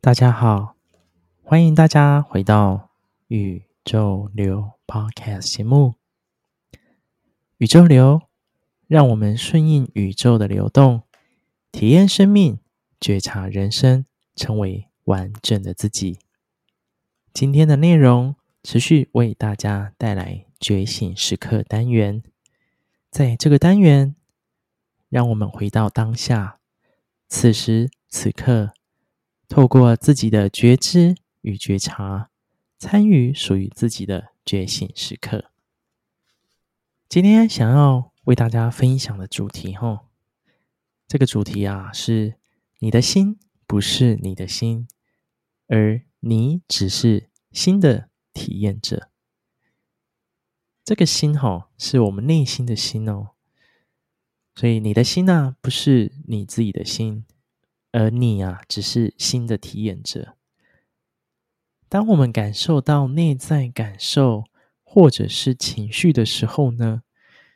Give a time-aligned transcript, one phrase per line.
[0.00, 0.76] 大家好，
[1.42, 2.90] 欢迎大家回到
[3.28, 5.94] 宇宙流 Podcast 节目。
[7.56, 8.20] 宇宙流，
[8.86, 11.04] 让我们顺应宇宙的流动，
[11.72, 12.58] 体验生命，
[13.00, 14.04] 觉察人生，
[14.36, 16.18] 成为完整的自己。
[17.32, 22.22] 今天的内容持续为大家带来觉醒时刻单元。
[23.10, 24.16] 在这个单元，
[25.08, 26.58] 让我们回到当下，
[27.28, 28.72] 此时此刻。
[29.46, 32.30] 透过自己的觉知与觉察，
[32.78, 35.50] 参与属于自己的觉醒时刻。
[37.08, 40.08] 今天想要为大家分享的主题，吼，
[41.06, 42.34] 这个主题啊，是
[42.80, 44.88] 你的心不是你的心，
[45.74, 49.10] 而你只是心的体验者。
[50.84, 53.30] 这个心，吼，是我们内心的心哦。
[54.54, 57.24] 所以你的心呢，不是你自己的心。
[57.90, 60.36] 而你啊，只是心的体验者。
[61.88, 64.44] 当我们感受到内在感受
[64.84, 67.02] 或者是情绪的时候呢，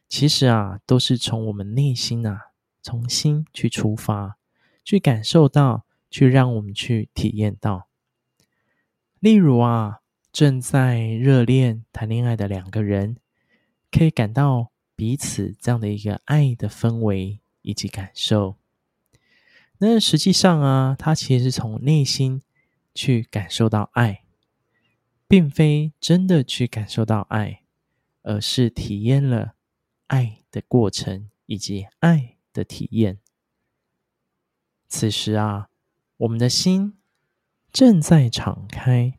[0.09, 2.50] 其实啊，都是从我们内心啊，
[2.83, 4.39] 从心去出发，
[4.84, 7.88] 去感受到，去让我们去体验到。
[9.21, 10.01] 例如啊，
[10.33, 13.17] 正在热恋谈恋爱的两个人，
[13.91, 18.57] 可以感到彼此这样的一个爱的氛围以及感受。
[19.79, 22.43] 那实际上啊，他其实是从内心
[22.95, 24.23] 去感受到爱，
[25.27, 27.63] 并非真的去感受到爱，
[28.23, 29.55] 而是体验了
[30.07, 33.19] 爱的过程以及爱的体验。
[34.89, 35.69] 此时啊，
[36.17, 36.95] 我们的心
[37.73, 39.19] 正在敞开，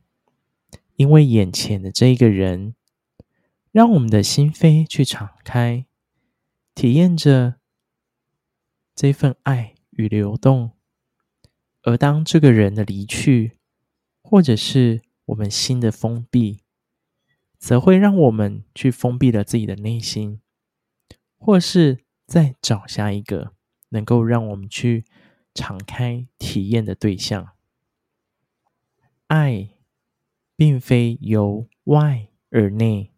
[0.95, 2.75] 因为眼前的这一个人，
[3.71, 5.85] 让我们的心扉去敞开，
[6.75, 7.55] 体验着
[8.95, 9.75] 这份爱。
[9.99, 10.71] 与流动，
[11.81, 13.57] 而当这个人的离去，
[14.21, 16.61] 或者是我们心的封闭，
[17.57, 20.39] 则会让我们去封闭了自己的内心，
[21.37, 23.51] 或是再找下一个
[23.89, 25.03] 能够让我们去
[25.53, 27.49] 敞开体验的对象。
[29.29, 29.69] 爱
[30.55, 33.13] 并非由外而内，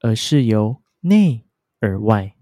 [0.00, 1.46] 而是由内
[1.80, 2.36] 而外。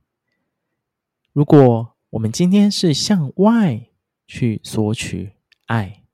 [1.33, 3.89] 如果我们今天是向外
[4.27, 5.33] 去索取
[5.67, 6.05] 爱，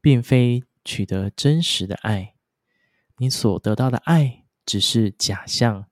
[0.00, 2.34] 并非取得真实的爱。
[3.18, 5.86] 你所得到的爱只是假象，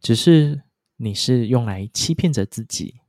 [0.00, 0.62] 只是
[0.96, 3.00] 你是用来欺骗着自己。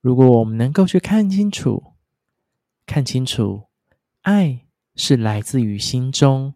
[0.00, 1.94] 如果我们能够去看清楚，
[2.86, 3.68] 看清楚，
[4.22, 4.61] 爱
[4.94, 6.54] 是来自于心中，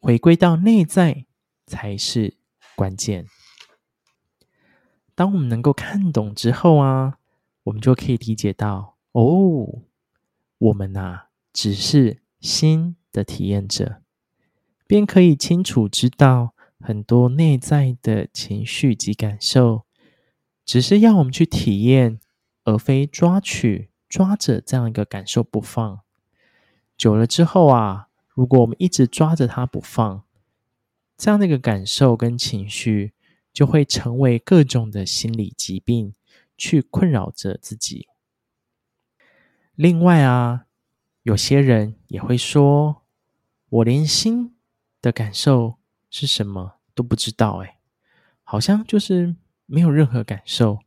[0.00, 1.26] 回归到内在
[1.66, 2.36] 才是
[2.74, 3.26] 关键。
[5.14, 7.18] 当我们能够看懂之后啊，
[7.64, 9.82] 我们就可以理解到，哦，
[10.58, 14.02] 我们呐、啊，只是心的体验者，
[14.86, 19.86] 便可以清楚知道很多内在的情绪及感受，
[20.64, 22.20] 只是要我们去体验，
[22.64, 26.00] 而非抓取、抓着这样一个感受不放。
[26.96, 30.22] 久了之后啊，如果我们一直抓着它不放，
[31.16, 33.12] 这样的一个感受跟情绪。
[33.56, 36.12] 就会成为各种的心理疾病，
[36.58, 38.06] 去困扰着自己。
[39.74, 40.66] 另外啊，
[41.22, 43.00] 有些人也会说，
[43.70, 44.54] 我连心
[45.00, 45.76] 的感受
[46.10, 47.78] 是什么都不知道，哎，
[48.42, 50.80] 好像就是没有任何感受，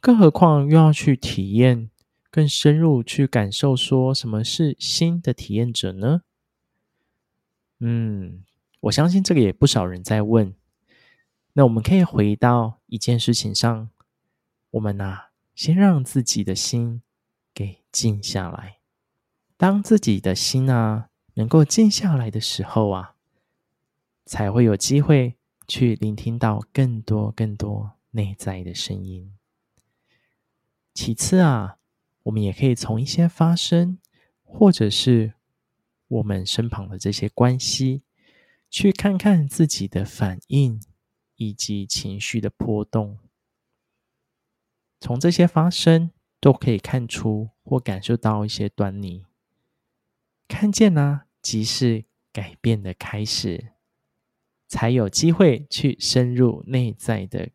[0.00, 1.90] 更何况又要去体验，
[2.30, 6.22] 更深入去感受，说什么是心的体验者呢？
[7.80, 8.44] 嗯，
[8.82, 10.54] 我相信这个也不少人在问。
[11.54, 13.90] 那我们可以回到一件事情上，
[14.70, 17.02] 我们呐，先让自己的心
[17.52, 18.78] 给静下来。
[19.56, 23.16] 当自己的心啊能够静下来的时候啊，
[24.24, 29.36] 才会有机会去聆听到更多更多内在的声音。
[30.94, 31.78] 其次啊，
[32.24, 33.98] 我们也可以从一些发生，
[34.44, 35.34] 或者是
[36.08, 38.02] 我们身旁的这些关系，
[38.68, 40.80] 去看看自己的反应。
[41.42, 43.18] 以及情绪的波动，
[45.00, 49.24] 从这些发生都可以看出或感受到一些端倪。
[50.46, 53.68] 看见呢、即是改变的开始，
[54.68, 57.48] 才有机会去深入内在的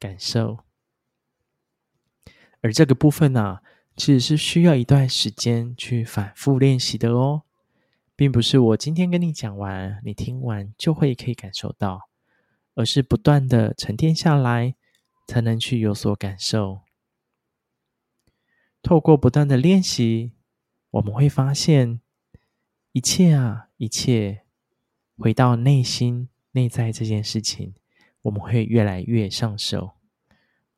[0.00, 0.58] 感受。
[2.60, 3.62] 而这个部分呢、啊，
[3.96, 7.42] 其实是需要一段时间去反复练习的哦，
[8.16, 12.08] 并不是我今天跟你讲完，你听完就会可以感受到，
[12.74, 14.74] 而是不断的沉淀下来，
[15.26, 16.80] 才能去有所感受。
[18.82, 20.32] 透过不断的练习，
[20.90, 22.00] 我们会发现，
[22.92, 24.42] 一切啊，一切
[25.16, 27.74] 回到内心内在这件事情，
[28.22, 29.92] 我们会越来越上手，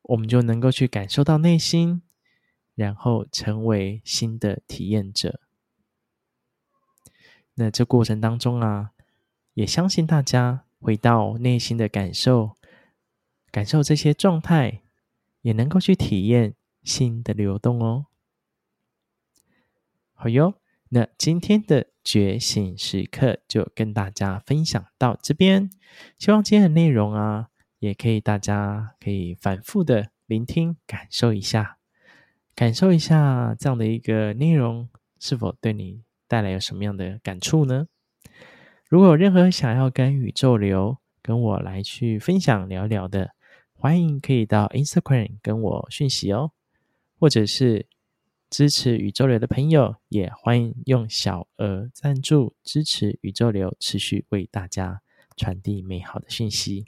[0.03, 2.01] 我们就能够去感受到内心。
[2.75, 5.39] 然后成为新的体验者。
[7.55, 8.91] 那这过程当中啊，
[9.53, 12.57] 也相信大家回到内心的感受，
[13.49, 14.81] 感受这些状态，
[15.41, 18.07] 也能够去体验新的流动哦。
[20.13, 20.55] 好哟，
[20.89, 25.69] 那今天的觉醒时刻就跟大家分享到这边。
[26.19, 27.49] 希望今天的内容啊，
[27.79, 31.77] 也可以大家可以反复的聆听，感受一下。
[32.55, 34.87] 感受一下这样的一个内容，
[35.19, 37.87] 是否对你带来有什么样的感触呢？
[38.87, 43.31] 如果有任何想要跟宇宙流跟我来去分享聊聊的，
[43.73, 46.53] 欢迎可以到 Instagram 跟我讯息哦，
[47.19, 47.87] 或者是
[48.49, 55.01] 支持宇宙流的朋友，也欢迎用小额赞助支持宇宙流，持续为大家
[55.35, 56.85] 传递美好的讯息。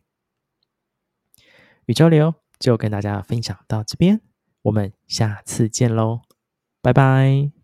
[1.87, 4.21] 宇宙流就跟大家分享到这边。
[4.67, 6.21] 我们下次见喽，
[6.81, 7.56] 拜拜。